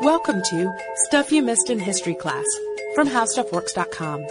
[0.00, 2.44] Welcome to Stuff You Missed in History Class
[2.94, 4.26] from HowStuffWorks.com.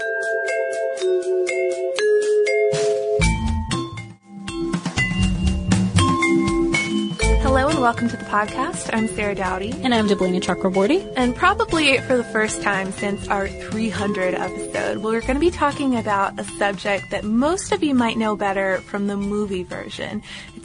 [7.41, 8.89] Hello and welcome to the podcast.
[8.93, 9.71] I'm Sarah Dowdy.
[9.83, 11.11] And I'm Deblina Chakraborty.
[11.15, 15.95] And probably for the first time since our 300 episode, we're going to be talking
[15.95, 20.23] about a subject that most of you might know better from the movie version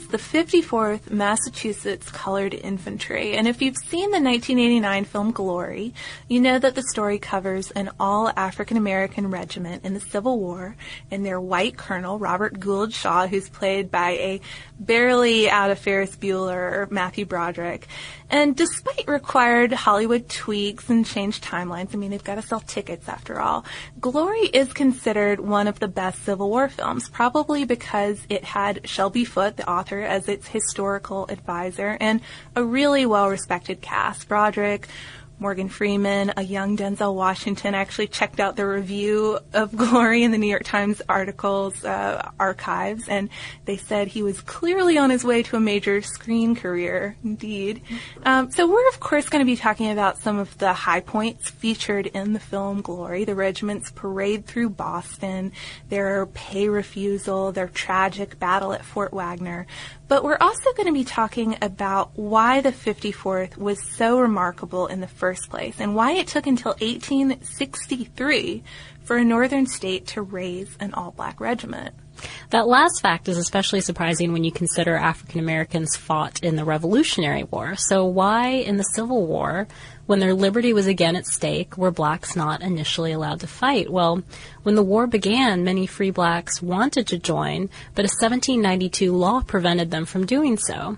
[0.09, 3.33] the 54th Massachusetts Colored Infantry.
[3.33, 5.93] And if you've seen the 1989 film Glory,
[6.27, 10.75] you know that the story covers an all African American regiment in the Civil War
[11.11, 14.41] and their white colonel, Robert Gould Shaw, who's played by a
[14.79, 17.87] barely out of Ferris Bueller, Matthew Broderick.
[18.31, 23.09] And despite required Hollywood tweaks and changed timelines, I mean, they've got to sell tickets
[23.09, 23.65] after all,
[23.99, 29.25] Glory is considered one of the best Civil War films, probably because it had Shelby
[29.25, 32.21] Foote, the author, as its historical advisor, and
[32.55, 34.27] a really well-respected cast.
[34.27, 34.87] Broderick,
[35.39, 37.73] Morgan Freeman, a young Denzel Washington.
[37.73, 42.29] I actually checked out the review of Glory in the New York Times articles uh,
[42.37, 43.29] archives, and
[43.63, 47.15] they said he was clearly on his way to a major screen career.
[47.23, 47.81] Indeed.
[48.23, 51.49] Um, so we're of course going to be talking about some of the high points
[51.49, 55.53] featured in the film Glory: the regiment's parade through Boston,
[55.87, 59.67] their pay refusal, their tragic battle at Fort Wagner.
[60.09, 65.01] But we're also going to be talking about why the 54th was so remarkable in
[65.01, 68.63] the first place and why it took until 1863
[69.03, 71.93] for a northern state to raise an all black regiment.
[72.49, 77.43] That last fact is especially surprising when you consider African Americans fought in the Revolutionary
[77.43, 77.75] War.
[77.75, 79.67] So, why in the Civil War
[80.09, 83.91] when their liberty was again at stake, were blacks not initially allowed to fight?
[83.91, 84.23] Well,
[84.63, 89.91] when the war began, many free blacks wanted to join, but a 1792 law prevented
[89.91, 90.97] them from doing so.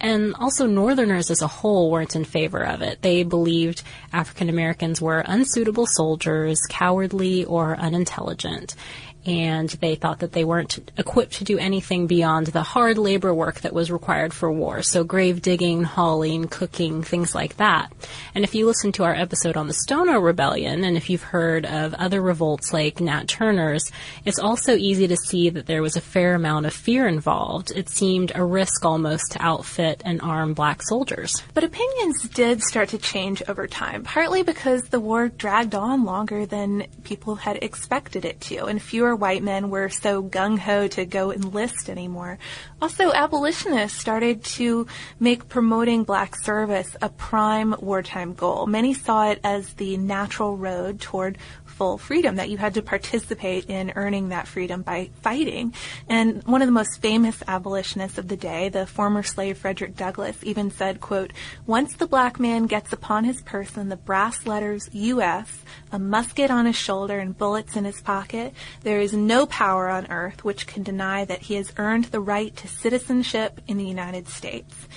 [0.00, 3.02] And also, Northerners as a whole weren't in favor of it.
[3.02, 8.76] They believed African Americans were unsuitable soldiers, cowardly, or unintelligent
[9.24, 13.60] and they thought that they weren't equipped to do anything beyond the hard labor work
[13.60, 14.82] that was required for war.
[14.82, 17.92] So grave digging, hauling, cooking, things like that.
[18.34, 21.66] And if you listen to our episode on the Stono Rebellion, and if you've heard
[21.66, 23.90] of other revolts like Nat Turner's,
[24.24, 27.70] it's also easy to see that there was a fair amount of fear involved.
[27.70, 31.42] It seemed a risk almost to outfit and arm black soldiers.
[31.54, 36.46] But opinions did start to change over time, partly because the war dragged on longer
[36.46, 41.04] than people had expected it to, and fewer white men were so gung ho to
[41.04, 42.38] go enlist anymore.
[42.80, 44.86] Also, abolitionists started to
[45.20, 48.66] make promoting black service a prime wartime goal.
[48.66, 51.38] Many saw it as the natural road toward
[51.72, 55.74] full freedom, that you had to participate in earning that freedom by fighting.
[56.08, 60.36] And one of the most famous abolitionists of the day, the former slave Frederick Douglass,
[60.42, 61.32] even said, quote,
[61.66, 66.66] once the black man gets upon his person the brass letters U.S., a musket on
[66.66, 70.82] his shoulder and bullets in his pocket, there is no power on earth which can
[70.82, 74.88] deny that he has earned the right to citizenship in the United States.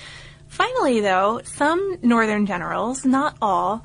[0.48, 3.84] Finally, though, some Northern generals, not all,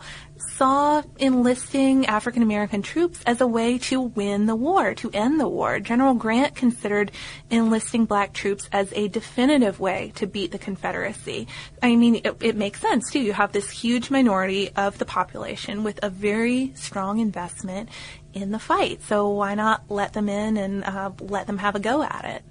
[0.56, 5.48] saw enlisting African American troops as a way to win the war, to end the
[5.48, 5.80] war.
[5.80, 7.12] General Grant considered
[7.50, 11.48] enlisting black troops as a definitive way to beat the Confederacy.
[11.82, 13.20] I mean, it, it makes sense too.
[13.20, 17.90] You have this huge minority of the population with a very strong investment
[18.34, 19.02] in the fight.
[19.04, 22.44] So why not let them in and uh, let them have a go at it?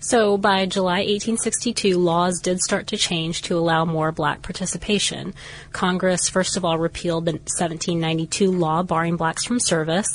[0.00, 5.34] So by July 1862, laws did start to change to allow more black participation.
[5.72, 10.08] Congress, first of all, repealed the 1792 law barring blacks from service.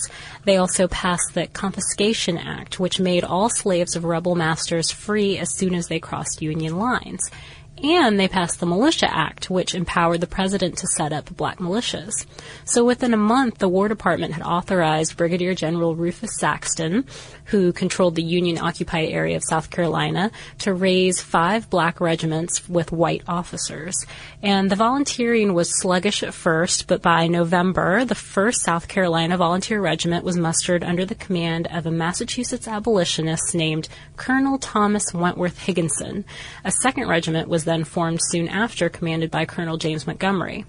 [0.45, 5.55] They also passed the Confiscation Act, which made all slaves of rebel masters free as
[5.55, 7.29] soon as they crossed Union lines
[7.83, 12.25] and they passed the Militia Act, which empowered the president to set up black militias.
[12.65, 17.05] So within a month, the War Department had authorized Brigadier General Rufus Saxton,
[17.45, 22.91] who controlled the Union occupied area of South Carolina, to raise five black regiments with
[22.91, 23.95] white officers.
[24.43, 29.81] And the volunteering was sluggish at first, but by November, the 1st South Carolina Volunteer
[29.81, 36.25] Regiment was mustered under the command of a Massachusetts abolitionist named Colonel Thomas Wentworth Higginson.
[36.63, 40.66] A second regiment was then formed soon after, commanded by Colonel James Montgomery.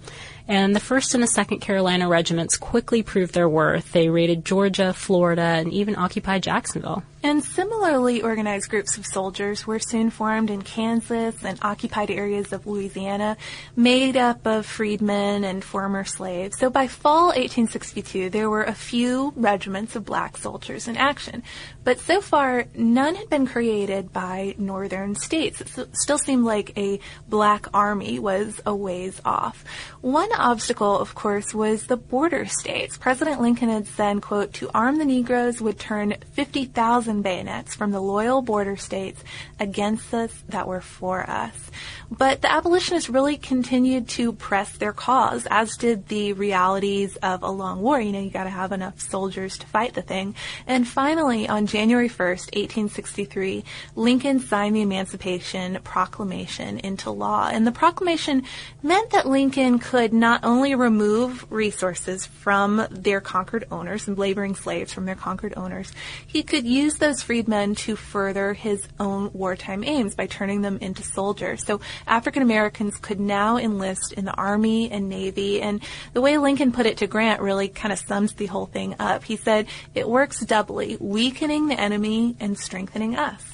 [0.52, 3.92] And the 1st and the 2nd Carolina regiments quickly proved their worth.
[3.92, 7.02] They raided Georgia, Florida, and even occupied Jacksonville.
[7.24, 12.66] And similarly organized groups of soldiers were soon formed in Kansas and occupied areas of
[12.66, 13.36] Louisiana,
[13.76, 16.58] made up of freedmen and former slaves.
[16.58, 21.44] So by fall 1862, there were a few regiments of black soldiers in action.
[21.84, 25.60] But so far, none had been created by northern states.
[25.60, 29.64] It still seemed like a black army was a ways off.
[30.00, 32.98] One obstacle, of course, was the border states.
[32.98, 38.00] President Lincoln had said, quote, to arm the Negroes would turn 50,000 bayonets from the
[38.00, 39.22] loyal border states
[39.58, 41.70] against us that were for us.
[42.10, 47.50] But the abolitionists really continued to press their cause, as did the realities of a
[47.50, 48.00] long war.
[48.00, 50.34] You know, you gotta have enough soldiers to fight the thing.
[50.66, 53.64] And finally, on January 1st, 1863,
[53.96, 57.48] Lincoln signed the Emancipation Proclamation into law.
[57.50, 58.42] And the proclamation
[58.82, 64.92] meant that Lincoln could not only remove resources from their conquered owners and laboring slaves
[64.92, 65.90] from their conquered owners,
[66.24, 71.02] he could use those freedmen to further his own wartime aims by turning them into
[71.02, 71.66] soldiers.
[71.66, 75.60] So African Americans could now enlist in the Army and Navy.
[75.60, 75.82] And
[76.12, 79.24] the way Lincoln put it to Grant really kind of sums the whole thing up.
[79.24, 83.51] He said, it works doubly, weakening the enemy and strengthening us.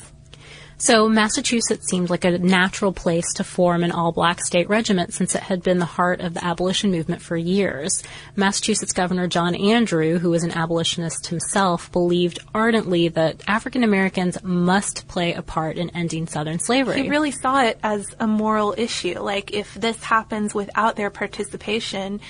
[0.81, 5.43] So Massachusetts seemed like a natural place to form an all-black state regiment since it
[5.43, 8.05] had been the heart of the abolition movement for years.
[8.37, 15.09] Massachusetts Governor John Andrew, who was an abolitionist himself, believed ardently that African Americans must
[15.09, 17.03] play a part in ending Southern slavery.
[17.03, 19.19] He really saw it as a moral issue.
[19.19, 22.21] Like if this happens without their participation,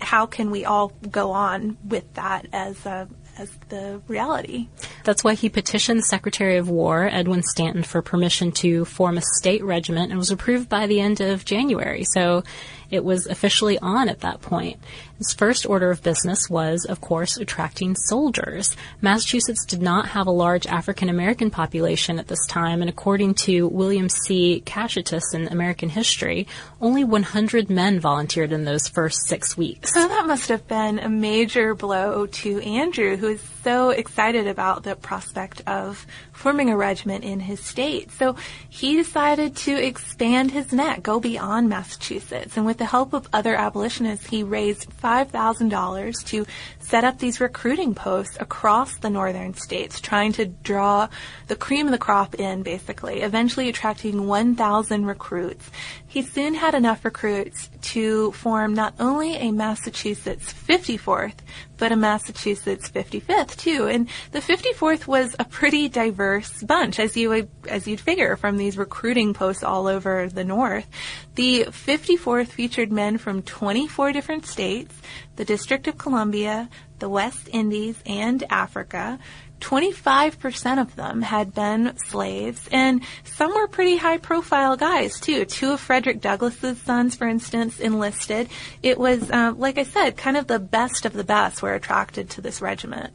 [0.00, 3.08] how can we all go on with that as a
[3.38, 4.68] as the reality.
[5.04, 9.62] That's why he petitioned Secretary of War Edwin Stanton for permission to form a state
[9.64, 12.04] regiment and was approved by the end of January.
[12.04, 12.42] So
[12.90, 14.78] it was officially on at that point.
[15.18, 18.76] His first order of business was, of course, attracting soldiers.
[19.00, 23.68] Massachusetts did not have a large African American population at this time, and according to
[23.68, 24.62] William C.
[24.66, 26.48] Kashatus in American History,
[26.80, 29.92] only 100 men volunteered in those first six weeks.
[29.92, 34.82] So that must have been a major blow to Andrew, who is so excited about
[34.82, 38.10] the prospect of forming a regiment in his state.
[38.12, 38.36] So
[38.68, 42.56] he decided to expand his net, go beyond Massachusetts.
[42.56, 46.46] And with the help of other abolitionists, he raised $5,000 to
[46.78, 51.08] set up these recruiting posts across the northern states, trying to draw
[51.48, 55.70] the cream of the crop in, basically, eventually attracting 1,000 recruits.
[56.06, 61.34] He soon had enough recruits to form not only a Massachusetts 54th,
[61.76, 63.86] but a Massachusetts 55th too.
[63.86, 68.56] And the 54th was a pretty diverse bunch, as you would, as you'd figure from
[68.56, 70.86] these recruiting posts all over the North.
[71.34, 74.94] The 54th featured men from 24 different states,
[75.36, 76.70] the District of Columbia,
[77.04, 79.18] the West Indies, and Africa.
[79.60, 85.44] 25% of them had been slaves, and some were pretty high profile guys, too.
[85.44, 88.48] Two of Frederick Douglass's sons, for instance, enlisted.
[88.82, 92.30] It was, uh, like I said, kind of the best of the best were attracted
[92.30, 93.12] to this regiment.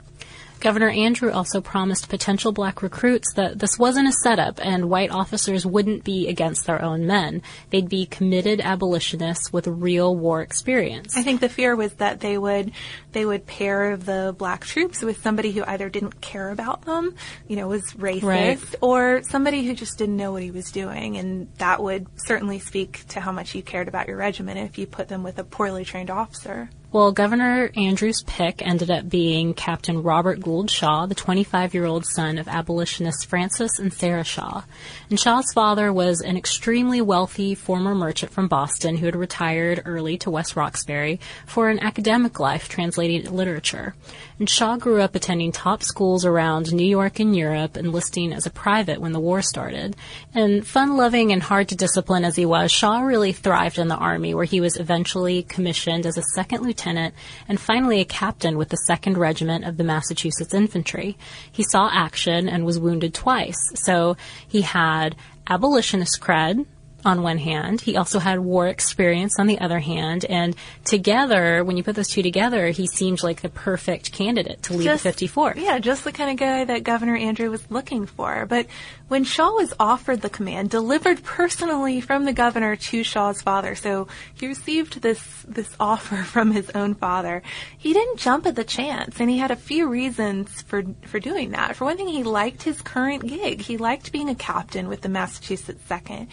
[0.59, 5.65] Governor Andrew also promised potential black recruits that this wasn't a setup and white officers
[5.65, 7.41] wouldn't be against their own men.
[7.69, 11.15] They'd be committed abolitionists with real war experience.
[11.15, 12.71] I think the fear was that they would
[13.11, 17.15] they would pair the black troops with somebody who either didn't care about them,
[17.47, 18.75] you know, was racist, right.
[18.81, 23.07] or somebody who just didn't know what he was doing, and that would certainly speak
[23.09, 25.85] to how much you cared about your regiment if you put them with a poorly
[25.85, 26.69] trained officer.
[26.91, 32.03] Well, Governor Andrew's pick ended up being Captain Robert Gould Shaw, the 25 year old
[32.07, 34.63] son of abolitionists Francis and Sarah Shaw.
[35.07, 40.17] And Shaw's father was an extremely wealthy former merchant from Boston who had retired early
[40.17, 43.93] to West Roxbury for an academic life translating literature.
[44.39, 48.49] And Shaw grew up attending top schools around New York and Europe, enlisting as a
[48.49, 49.95] private when the war started.
[50.33, 53.95] And fun loving and hard to discipline as he was, Shaw really thrived in the
[53.95, 58.69] Army, where he was eventually commissioned as a second lieutenant and finally a captain with
[58.69, 61.17] the 2nd Regiment of the Massachusetts Infantry.
[61.51, 64.17] He saw action and was wounded twice, so
[64.47, 65.15] he had
[65.47, 66.65] abolitionist cred,
[67.05, 67.81] on one hand.
[67.81, 70.25] He also had war experience on the other hand.
[70.25, 74.73] And together, when you put those two together, he seemed like the perfect candidate to
[74.73, 75.55] lead just, the 54th.
[75.55, 78.45] Yeah, just the kind of guy that Governor Andrew was looking for.
[78.45, 78.67] But
[79.07, 84.07] when Shaw was offered the command, delivered personally from the governor to Shaw's father, so
[84.33, 87.41] he received this, this offer from his own father,
[87.77, 89.19] he didn't jump at the chance.
[89.19, 91.75] And he had a few reasons for, for doing that.
[91.75, 93.61] For one thing, he liked his current gig.
[93.61, 96.27] He liked being a captain with the Massachusetts Second.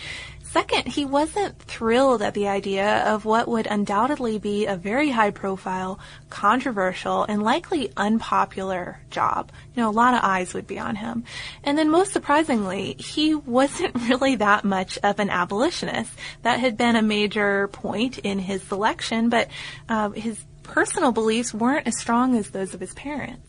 [0.51, 5.31] Second, he wasn't thrilled at the idea of what would undoubtedly be a very high
[5.31, 5.99] profile,
[6.31, 9.51] controversial, and likely unpopular job.
[9.75, 11.25] You know, a lot of eyes would be on him.
[11.65, 16.13] And then most surprisingly, he wasn't really that much of an abolitionist.
[16.43, 19.49] That had been a major point in his selection, but
[19.89, 23.47] uh, his personal beliefs weren't as strong as those of his parents.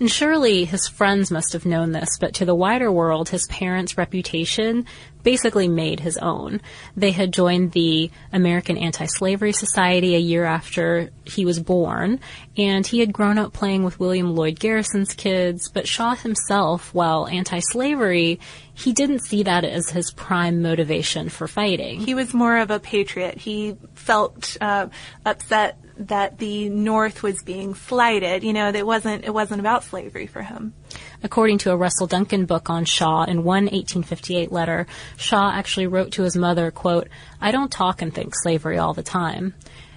[0.00, 3.98] And surely his friends must have known this, but to the wider world, his parents'
[3.98, 4.86] reputation
[5.28, 6.58] basically made his own.
[6.96, 12.18] They had joined the American Anti-Slavery Society a year after he was born,
[12.56, 17.28] and he had grown up playing with William Lloyd Garrison's kids, but Shaw himself, while
[17.28, 18.40] anti-slavery,
[18.72, 22.00] he didn't see that as his prime motivation for fighting.
[22.00, 23.36] He was more of a patriot.
[23.36, 24.88] He felt uh,
[25.26, 28.44] upset that the North was being slighted.
[28.44, 30.74] You know, it wasn't it wasn't about slavery for him.
[31.22, 34.86] According to a Russell Duncan book on Shaw, in one 1858 letter,
[35.16, 37.08] Shaw actually wrote to his mother, quote,
[37.40, 39.54] I don't talk and think slavery all the time.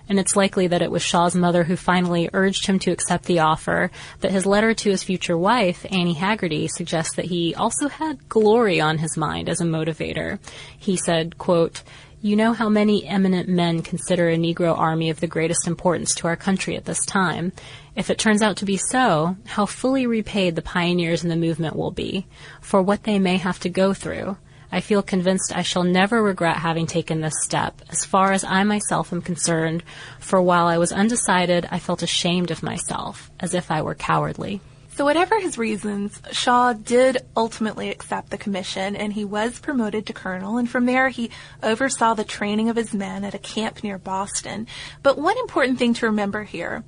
[0.10, 3.40] And it's likely that it was Shaw's mother who finally urged him to accept the
[3.40, 8.28] offer, but his letter to his future wife, Annie Haggerty, suggests that he also had
[8.28, 10.40] glory on his mind as a motivator.
[10.78, 11.82] He said, quote,
[12.24, 16.28] you know how many eminent men consider a Negro army of the greatest importance to
[16.28, 17.52] our country at this time.
[17.96, 21.76] If it turns out to be so, how fully repaid the pioneers in the movement
[21.76, 22.28] will be
[22.62, 24.38] for what they may have to go through.
[24.72, 28.64] I feel convinced I shall never regret having taken this step, as far as I
[28.64, 29.84] myself am concerned,
[30.20, 34.62] for while I was undecided, I felt ashamed of myself, as if I were cowardly.
[35.02, 40.14] So whatever his reasons, Shaw did ultimately accept the commission and he was promoted to
[40.14, 41.32] colonel and from there he
[41.64, 44.68] oversaw the training of his men at a camp near Boston.
[45.02, 46.84] But one important thing to remember here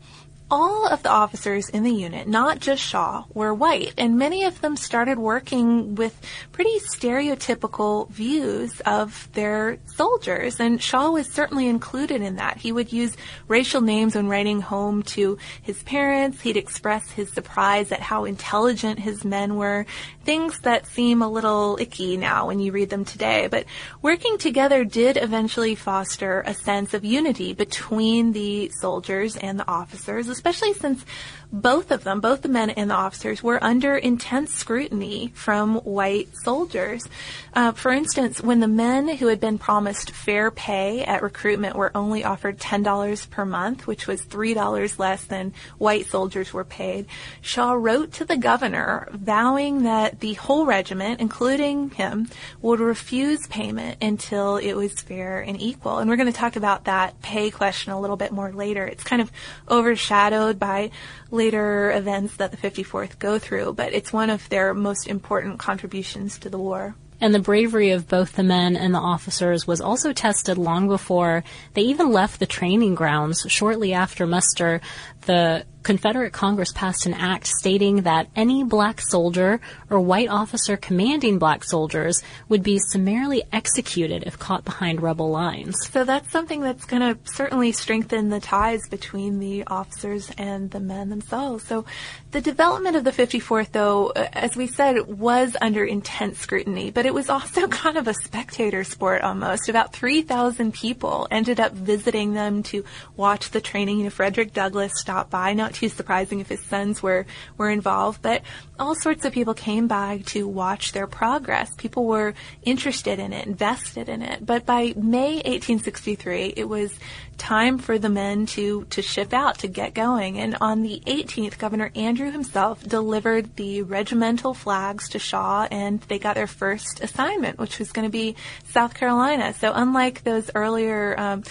[0.54, 4.62] all of the officers in the unit, not just Shaw, were white, and many of
[4.62, 6.16] them started working with
[6.52, 12.58] pretty stereotypical views of their soldiers, and Shaw was certainly included in that.
[12.58, 13.18] He would use
[13.48, 16.42] racial names when writing home to his parents.
[16.42, 19.88] He'd express his surprise at how intelligent his men were,
[20.24, 23.48] things that seem a little icky now when you read them today.
[23.48, 23.66] But
[24.04, 30.28] working together did eventually foster a sense of unity between the soldiers and the officers,
[30.46, 31.06] especially since
[31.54, 36.30] both of them, both the men and the officers, were under intense scrutiny from white
[36.44, 37.08] soldiers.
[37.54, 41.92] Uh, for instance, when the men who had been promised fair pay at recruitment were
[41.94, 47.06] only offered $10 per month, which was $3 less than white soldiers were paid,
[47.40, 52.30] Shaw wrote to the governor vowing that the whole regiment, including him,
[52.64, 56.00] would refuse payment until it was fair and equal.
[56.00, 58.88] And we're going to talk about that pay question a little bit more later.
[58.88, 59.32] It's kind of
[59.70, 60.90] overshadowed by
[61.30, 66.38] later events that the 54th go through, but it's one of their most important contributions
[66.40, 66.96] to the war.
[67.22, 71.44] And the bravery of both the men and the officers was also tested long before
[71.74, 73.46] they even left the training grounds.
[73.48, 74.82] Shortly after muster,
[75.26, 81.38] the Confederate Congress passed an act stating that any black soldier or white officer commanding
[81.38, 85.76] black soldiers would be summarily executed if caught behind rebel lines.
[85.92, 90.80] So that's something that's going to certainly strengthen the ties between the officers and the
[90.80, 91.66] men themselves.
[91.66, 91.86] So
[92.32, 97.06] the development of the 54th, though, uh, as we said, was under intense scrutiny, but
[97.06, 99.68] it was also kind of a spectator sport almost.
[99.68, 102.86] About 3,000 people ended up visiting them to
[103.18, 104.06] watch the training.
[104.06, 104.94] of Frederick Douglass
[105.30, 107.26] by, not too surprising if his sons were,
[107.58, 108.42] were involved, but
[108.80, 111.74] all sorts of people came by to watch their progress.
[111.76, 114.46] People were interested in it, invested in it.
[114.46, 116.98] But by May 1863, it was
[117.38, 120.40] time for the men to, to ship out, to get going.
[120.40, 126.20] And on the 18th, Governor Andrew himself delivered the regimental flags to Shaw and they
[126.20, 128.36] got their first assignment, which was going to be
[128.70, 129.54] South Carolina.
[129.54, 131.44] So unlike those earlier, um,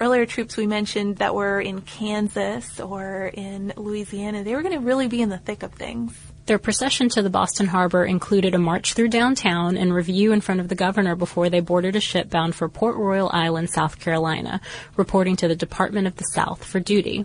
[0.00, 4.80] earlier troops we mentioned that were in Kansas or in Louisiana, they were going to
[4.80, 6.18] really be in the thick of things.
[6.46, 10.60] Their procession to the Boston harbor included a march through downtown and review in front
[10.60, 14.60] of the governor before they boarded a ship bound for Port Royal Island, South Carolina,
[14.96, 17.24] reporting to the Department of the South for duty.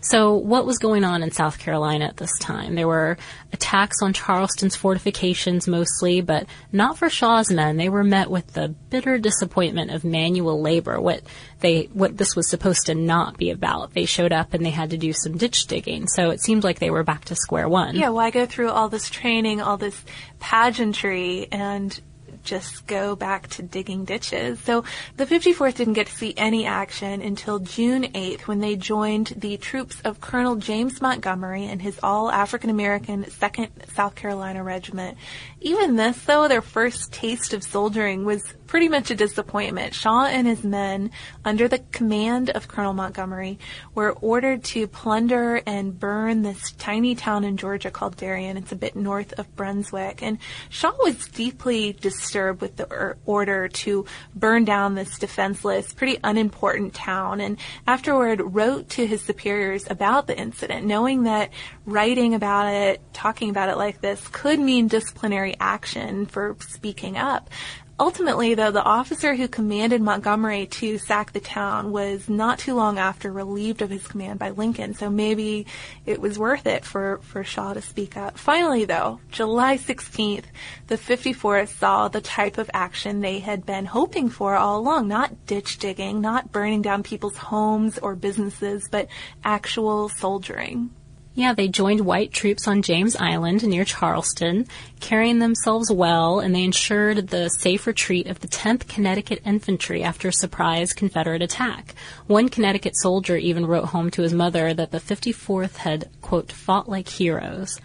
[0.00, 2.74] So what was going on in South Carolina at this time?
[2.74, 3.16] There were
[3.52, 7.76] attacks on Charleston's fortifications mostly, but not for Shaw's men.
[7.76, 11.22] They were met with the bitter disappointment of manual labor, what
[11.64, 13.94] they, what this was supposed to not be about.
[13.94, 16.06] They showed up and they had to do some ditch digging.
[16.08, 17.96] So it seemed like they were back to square one.
[17.96, 20.04] Yeah, why go through all this training, all this
[20.40, 21.98] pageantry and
[22.44, 24.60] just go back to digging ditches.
[24.60, 24.84] So
[25.16, 29.56] the 54th didn't get to see any action until June 8th when they joined the
[29.56, 35.16] troops of Colonel James Montgomery and his all African American 2nd South Carolina Regiment.
[35.60, 39.94] Even this, though, their first taste of soldiering was pretty much a disappointment.
[39.94, 41.10] Shaw and his men,
[41.44, 43.58] under the command of Colonel Montgomery,
[43.94, 48.56] were ordered to plunder and burn this tiny town in Georgia called Darien.
[48.56, 50.22] It's a bit north of Brunswick.
[50.22, 56.94] And Shaw was deeply disturbed with the order to burn down this defenseless, pretty unimportant
[56.94, 57.40] town.
[57.40, 61.50] And afterward wrote to his superiors about the incident, knowing that
[61.86, 67.50] writing about it, talking about it like this could mean disciplinary action for speaking up.
[67.98, 72.98] Ultimately, though, the officer who commanded Montgomery to sack the town was not too long
[72.98, 75.66] after relieved of his command by Lincoln, so maybe
[76.04, 78.36] it was worth it for, for Shaw to speak up.
[78.36, 80.46] Finally, though, July 16th,
[80.88, 85.06] the 54th saw the type of action they had been hoping for all along.
[85.06, 89.06] Not ditch digging, not burning down people's homes or businesses, but
[89.44, 90.90] actual soldiering.
[91.36, 94.68] Yeah, they joined white troops on James Island near Charleston,
[95.00, 100.28] carrying themselves well, and they ensured the safe retreat of the 10th Connecticut Infantry after
[100.28, 101.96] a surprise Confederate attack.
[102.28, 106.88] One Connecticut soldier even wrote home to his mother that the 54th had, quote, fought
[106.88, 107.80] like heroes.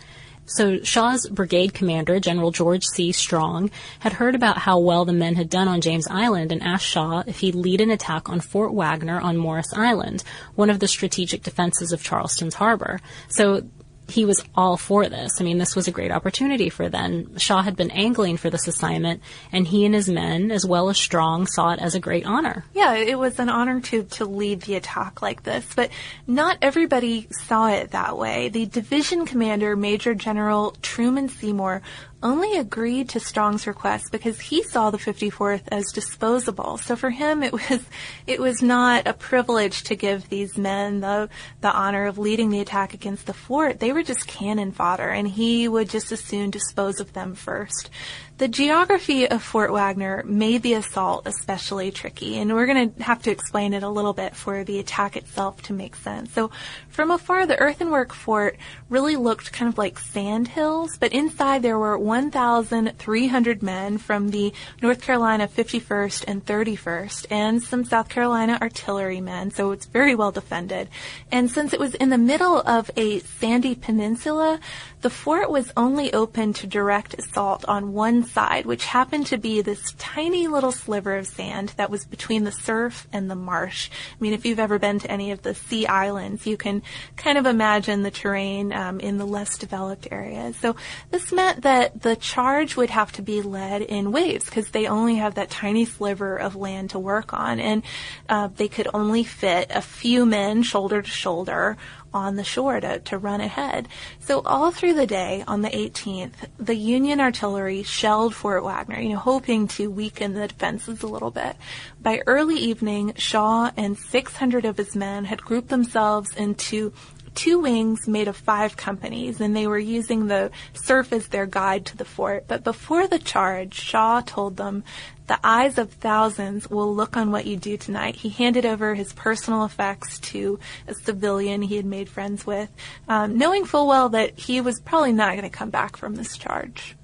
[0.49, 3.11] So Shaw's brigade commander, General George C.
[3.11, 6.85] Strong, had heard about how well the men had done on James Island and asked
[6.85, 10.23] Shaw if he'd lead an attack on Fort Wagner on Morris Island,
[10.55, 12.99] one of the strategic defenses of Charleston's harbor.
[13.27, 13.63] So
[14.09, 15.39] he was all for this.
[15.39, 17.37] I mean, this was a great opportunity for them.
[17.37, 20.97] Shaw had been angling for this assignment, and he and his men, as well as
[20.97, 22.65] Strong, saw it as a great honor.
[22.73, 25.89] Yeah, it was an honor to, to lead the attack like this, but
[26.27, 28.49] not everybody saw it that way.
[28.49, 31.81] The division commander, Major General Truman Seymour,
[32.21, 36.77] only agreed to Strong's request because he saw the 54th as disposable.
[36.77, 37.81] So for him, it was
[38.27, 41.29] it was not a privilege to give these men the
[41.61, 43.79] the honor of leading the attack against the fort.
[43.79, 47.89] They were just cannon fodder, and he would just as soon dispose of them first.
[48.39, 53.21] The geography of Fort Wagner made the assault especially tricky, and we're going to have
[53.23, 56.31] to explain it a little bit for the attack itself to make sense.
[56.31, 56.49] So,
[56.87, 58.55] from afar, the earthenwork fort
[58.87, 64.53] really looked kind of like sand hills, but inside there were 1,300 men from the
[64.81, 70.87] North Carolina 51st and 31st, and some South Carolina artillerymen, so it's very well defended.
[71.29, 74.61] And since it was in the middle of a sandy peninsula,
[75.01, 79.61] the fort was only open to direct assault on one side, which happened to be
[79.61, 83.89] this tiny little sliver of sand that was between the surf and the marsh.
[83.89, 86.81] I mean, if you've ever been to any of the sea islands, you can
[87.15, 90.57] kind of imagine the terrain um, in the less developed areas.
[90.57, 90.75] So
[91.11, 95.15] this meant that the charge would have to be led in waves because they only
[95.15, 97.83] have that tiny sliver of land to work on, and
[98.27, 101.77] uh, they could only fit a few men shoulder to shoulder
[102.13, 103.87] on the shore to, to run ahead.
[104.19, 109.09] So all through the day on the 18th, the Union artillery shelled Fort Wagner, you
[109.09, 111.55] know, hoping to weaken the defenses a little bit.
[112.01, 116.93] By early evening, Shaw and 600 of his men had grouped themselves into
[117.39, 121.85] two wings made of five companies, and they were using the surf as their guide
[121.85, 122.43] to the fort.
[122.49, 124.83] But before the charge, Shaw told them
[125.27, 128.17] the eyes of thousands will look on what you do tonight.
[128.17, 132.69] He handed over his personal effects to a civilian he had made friends with,
[133.07, 136.37] um, knowing full well that he was probably not going to come back from this
[136.37, 136.97] charge.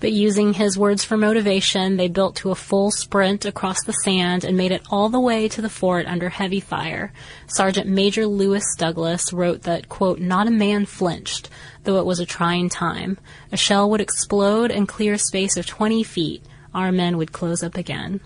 [0.00, 4.44] But using his words for motivation, they built to a full sprint across the sand
[4.44, 7.12] and made it all the way to the fort under heavy fire.
[7.46, 11.50] Sergeant Major Lewis Douglass wrote that, quote, not a man flinched,
[11.84, 13.18] though it was a trying time.
[13.52, 16.42] A shell would explode and clear a space of 20 feet
[16.74, 18.20] our men would close up again.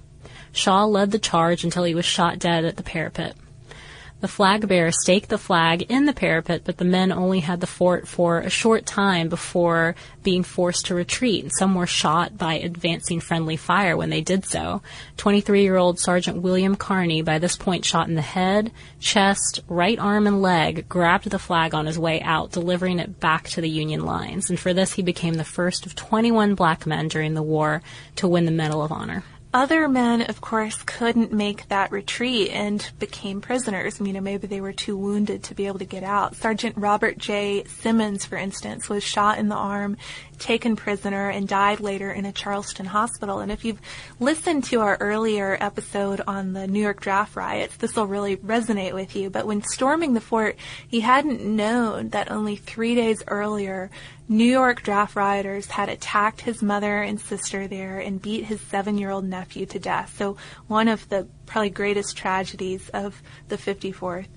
[0.53, 3.35] Shaw led the charge until he was shot dead at the parapet.
[4.20, 7.66] The flag bearer staked the flag in the parapet, but the men only had the
[7.66, 11.50] fort for a short time before being forced to retreat.
[11.59, 14.81] Some were shot by advancing friendly fire when they did so.
[15.18, 20.40] 23-year-old Sergeant William Carney, by this point shot in the head, chest, right arm, and
[20.40, 24.48] leg, grabbed the flag on his way out, delivering it back to the Union lines.
[24.48, 27.83] And for this, he became the first of 21 black men during the war
[28.16, 29.22] to win the Medal of Honor.
[29.55, 34.01] Other men, of course, couldn't make that retreat and became prisoners.
[34.01, 36.35] You know, maybe they were too wounded to be able to get out.
[36.35, 37.62] Sergeant Robert J.
[37.62, 39.97] Simmons, for instance, was shot in the arm,
[40.38, 43.40] taken prisoner, and died later in a Charleston hospital.
[43.40, 43.81] And if you've
[44.20, 48.94] listened to our earlier episode on the New York draft riots, this will really resonate
[48.94, 49.31] with you.
[49.31, 53.90] But when storming the fort, he hadn't known that only three days earlier,
[54.29, 58.97] New York draft rioters had attacked his mother and sister there and beat his seven
[58.97, 60.14] year old nephew to death.
[60.16, 64.29] So, one of the probably greatest tragedies of the 54th.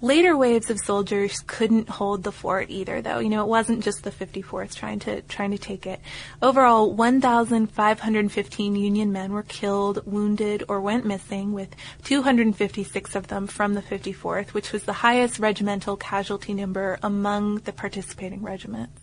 [0.00, 3.18] Later waves of soldiers couldn't hold the fort either, though.
[3.18, 5.98] You know, it wasn't just the 54th trying to trying to take it.
[6.40, 13.74] Overall, 1,515 Union men were killed, wounded, or went missing, with 256 of them from
[13.74, 19.00] the 54th, which was the highest regimental casualty number among the participating regiments.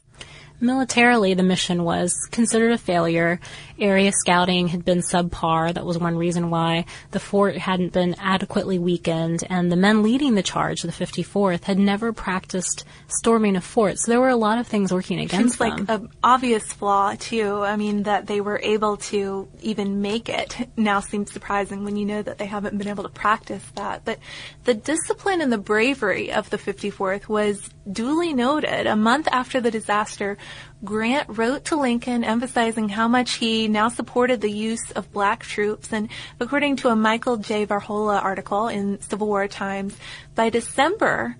[0.59, 3.39] Militarily, the mission was considered a failure.
[3.77, 5.73] Area scouting had been subpar.
[5.73, 10.35] That was one reason why the fort hadn't been adequately weakened, and the men leading
[10.35, 13.97] the charge, the 54th, had never practiced storming a fort.
[13.99, 15.77] So there were a lot of things working against them.
[15.77, 17.61] Seems like an obvious flaw too.
[17.61, 22.05] I mean, that they were able to even make it now seems surprising when you
[22.05, 24.05] know that they haven't been able to practice that.
[24.05, 24.19] But
[24.63, 28.87] the discipline and the bravery of the 54th was duly noted.
[28.87, 30.37] A month after the disaster,
[30.83, 35.91] Grant wrote to Lincoln emphasizing how much he now supported the use of black troops.
[35.91, 37.65] And according to a Michael J.
[37.65, 39.95] Varhola article in Civil War Times,
[40.33, 41.37] by December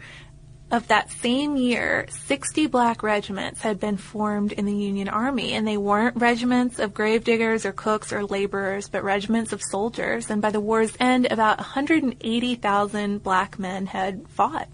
[0.72, 5.68] of that same year, 60 black regiments had been formed in the Union Army, and
[5.68, 10.30] they weren't regiments of gravediggers or cooks or laborers, but regiments of soldiers.
[10.30, 14.68] And by the war's end, about 180,000 black men had fought.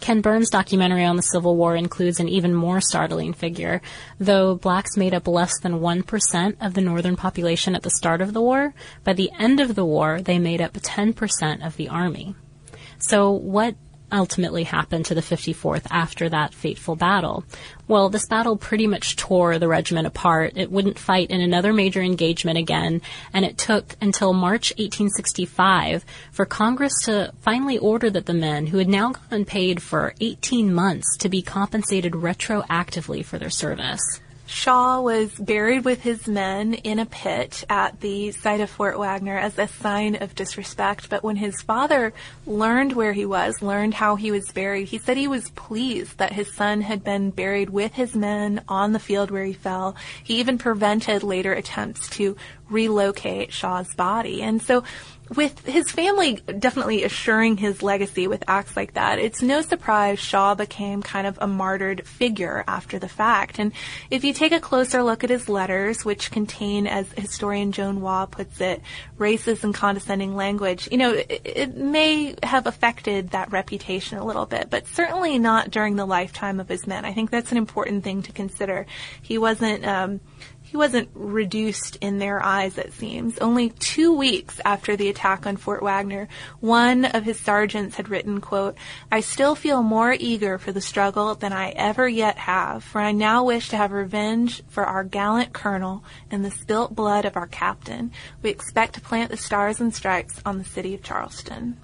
[0.00, 3.82] Ken Burns' documentary on the Civil War includes an even more startling figure.
[4.18, 8.32] Though blacks made up less than 1% of the northern population at the start of
[8.32, 12.34] the war, by the end of the war, they made up 10% of the army.
[12.98, 13.74] So what
[14.12, 17.44] ultimately happened to the 54th after that fateful battle?
[17.86, 20.52] Well, this battle pretty much tore the regiment apart.
[20.56, 23.00] It wouldn't fight in another major engagement again,
[23.32, 28.78] and it took until March 1865 for Congress to finally order that the men, who
[28.78, 34.20] had now gone unpaid for 18 months, to be compensated retroactively for their service.
[34.48, 39.36] Shaw was buried with his men in a pit at the site of Fort Wagner
[39.36, 41.10] as a sign of disrespect.
[41.10, 42.14] But when his father
[42.46, 46.32] learned where he was, learned how he was buried, he said he was pleased that
[46.32, 49.94] his son had been buried with his men on the field where he fell.
[50.24, 52.34] He even prevented later attempts to
[52.70, 54.42] relocate Shaw's body.
[54.42, 54.82] And so
[55.34, 60.54] with his family definitely assuring his legacy with acts like that, it's no surprise Shaw
[60.54, 63.58] became kind of a martyred figure after the fact.
[63.58, 63.72] And
[64.10, 68.26] if you take a closer look at his letters, which contain, as historian Joan Waugh
[68.26, 68.82] puts it,
[69.18, 74.46] racist and condescending language, you know, it, it may have affected that reputation a little
[74.46, 77.04] bit, but certainly not during the lifetime of his men.
[77.04, 78.86] I think that's an important thing to consider.
[79.20, 80.20] He wasn't, um,
[80.68, 83.38] he wasn't reduced in their eyes, it seems.
[83.38, 86.28] Only two weeks after the attack on Fort Wagner,
[86.60, 88.76] one of his sergeants had written, quote,
[89.10, 93.12] I still feel more eager for the struggle than I ever yet have, for I
[93.12, 97.46] now wish to have revenge for our gallant colonel and the spilt blood of our
[97.46, 98.12] captain.
[98.42, 101.80] We expect to plant the stars and stripes on the city of Charleston.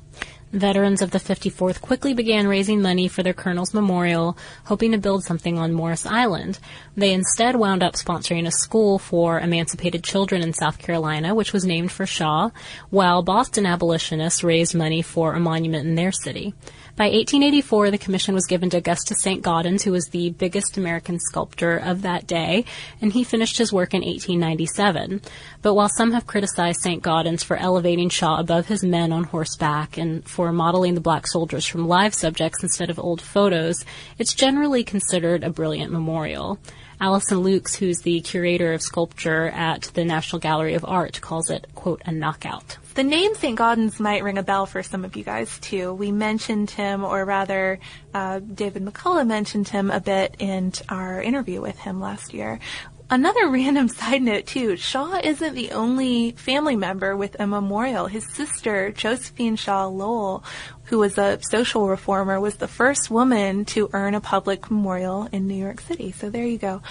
[0.55, 5.25] Veterans of the 54th quickly began raising money for their colonel's memorial, hoping to build
[5.25, 6.61] something on Morris Island.
[6.97, 11.65] They instead wound up sponsoring a school for emancipated children in South Carolina, which was
[11.65, 12.51] named for Shaw,
[12.91, 16.55] while Boston abolitionists raised money for a monument in their city.
[16.97, 19.43] By 1884, the commission was given to Augustus St.
[19.43, 22.65] Gaudens, who was the biggest American sculptor of that day,
[23.01, 25.21] and he finished his work in 1897.
[25.61, 27.03] But while some have criticized St.
[27.03, 31.67] Gaudens for elevating Shaw above his men on horseback and for modeling the black soldiers
[31.67, 33.85] from live subjects instead of old photos,
[34.19, 36.59] it's generally considered a brilliant memorial.
[37.01, 41.67] Allison Lukes, who's the curator of sculpture at the National Gallery of Art, calls it,
[41.75, 42.79] quote, a knockout.
[42.95, 43.59] The name St.
[43.59, 45.93] Gaudens might ring a bell for some of you guys too.
[45.93, 47.81] We mentioned him, or rather,
[48.15, 52.61] uh, David McCullough mentioned him a bit in our interview with him last year.
[53.11, 58.07] Another random side note too, Shaw isn't the only family member with a memorial.
[58.07, 60.45] His sister, Josephine Shaw Lowell,
[60.85, 65.47] who was a social reformer, was the first woman to earn a public memorial in
[65.47, 66.13] New York City.
[66.13, 66.83] So there you go.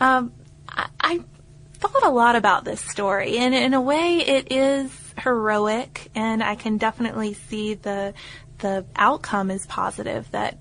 [0.00, 0.32] Um,
[0.68, 1.20] I, I
[1.74, 6.54] thought a lot about this story, and in a way, it is heroic, and I
[6.54, 8.14] can definitely see the
[8.58, 10.58] the outcome is positive that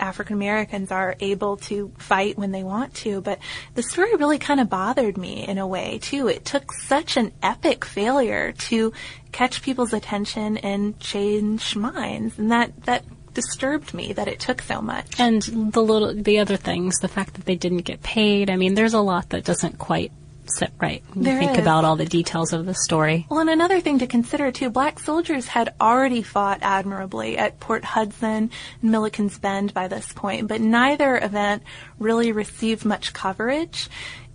[0.00, 3.20] African Americans are able to fight when they want to.
[3.20, 3.38] But
[3.74, 6.28] the story really kind of bothered me in a way too.
[6.28, 8.92] It took such an epic failure to
[9.32, 14.80] catch people's attention and change minds, and that that disturbed me that it took so
[14.80, 15.18] much.
[15.18, 18.50] And the little the other things, the fact that they didn't get paid.
[18.50, 20.12] I mean, there's a lot that doesn't quite
[20.48, 21.58] sit right when you think is.
[21.58, 23.26] about all the details of the story.
[23.30, 27.84] Well, and another thing to consider too, black soldiers had already fought admirably at Port
[27.84, 28.50] Hudson
[28.82, 31.62] and Milliken's Bend by this point, but neither event
[31.98, 33.88] really received much coverage.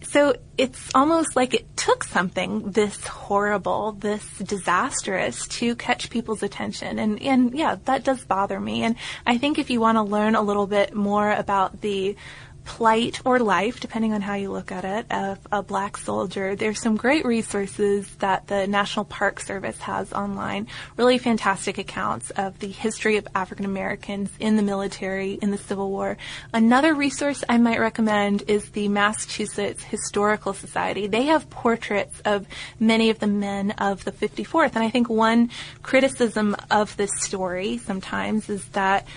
[0.04, 6.99] So it's almost like it took something this horrible, this disastrous to catch people's attention.
[6.99, 8.84] And, and yeah, that does bother me.
[8.84, 8.95] And
[9.26, 12.17] I think if you want to learn a little bit more about the
[12.65, 16.80] plight or life, depending on how you look at it, of a black soldier, there's
[16.80, 20.67] some great resources that the National Park Service has online.
[20.97, 25.89] Really fantastic accounts of the history of African Americans in the military, in the Civil
[25.89, 26.17] War.
[26.54, 31.08] Another resource I might recommend is the Massachusetts Historical Society.
[31.08, 32.47] They have portraits of
[32.80, 35.49] many of the men of the 54th, and I think one
[35.82, 39.08] criticism of this story sometimes is that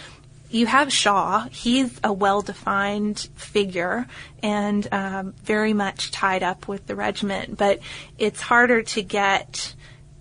[0.57, 1.47] you have Shaw.
[1.51, 4.07] He's a well-defined figure
[4.43, 7.81] and um, very much tied up with the regiment, but
[8.19, 9.75] it's harder to get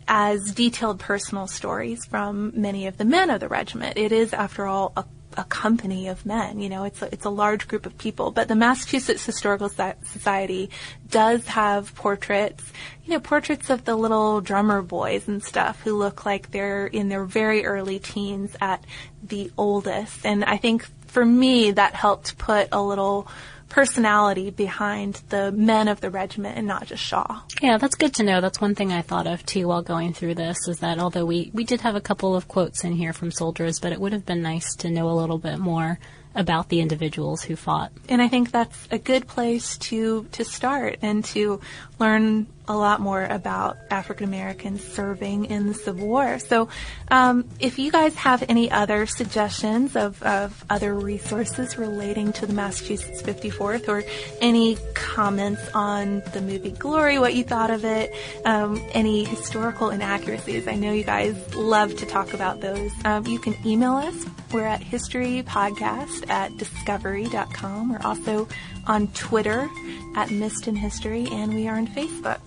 [0.08, 3.98] as detailed personal stories from many of the men of the regiment.
[3.98, 5.06] It is, after all, a
[5.38, 6.60] a company of men.
[6.60, 8.32] You know, it's a, it's a large group of people.
[8.32, 10.69] But the Massachusetts Historical Society
[11.10, 12.63] does have portraits,
[13.06, 17.10] you know, portraits of the little drummer boys and stuff who look like they're in
[17.10, 18.84] their very early teens at
[19.24, 20.26] the oldest.
[20.26, 23.28] And I think for me that helped put a little
[23.75, 27.41] personality behind the men of the regiment and not just Shaw.
[27.61, 28.39] Yeah, that's good to know.
[28.39, 31.51] That's one thing I thought of too while going through this is that although we,
[31.53, 34.25] we did have a couple of quotes in here from soldiers, but it would have
[34.25, 35.99] been nice to know a little bit more
[36.35, 37.91] about the individuals who fought.
[38.07, 41.59] And I think that's a good place to to start and to
[41.99, 46.39] learn a lot more about African Americans serving in the Civil War.
[46.39, 46.69] So,
[47.10, 52.54] um, if you guys have any other suggestions of, of other resources relating to the
[52.54, 54.04] Massachusetts 54th or
[54.41, 58.12] any comments on the movie Glory, what you thought of it,
[58.45, 62.91] um, any historical inaccuracies, I know you guys love to talk about those.
[63.06, 64.25] Um, you can email us.
[64.51, 67.91] We're at historypodcast at discovery.com.
[67.91, 68.47] We're also
[68.88, 69.69] on Twitter
[70.15, 72.39] at Missed in History, and we are on Facebook.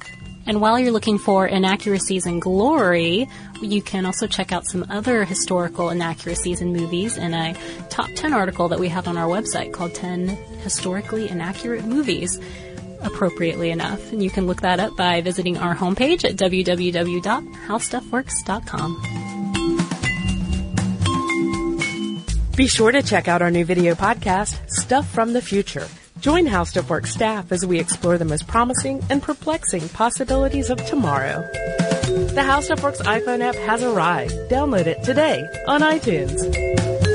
[0.47, 3.29] And while you're looking for inaccuracies in glory,
[3.61, 7.55] you can also check out some other historical inaccuracies in movies in a
[7.91, 10.29] top 10 article that we have on our website called 10
[10.63, 12.41] Historically Inaccurate Movies
[13.03, 14.11] appropriately enough.
[14.13, 19.03] And you can look that up by visiting our homepage at www.howstuffworks.com.
[22.57, 25.87] Be sure to check out our new video podcast, Stuff from the Future.
[26.21, 30.85] Join How Stuff Works staff as we explore the most promising and perplexing possibilities of
[30.85, 31.49] tomorrow.
[32.35, 34.33] The How Stuff Works iPhone app has arrived.
[34.51, 37.08] Download it today on iTunes.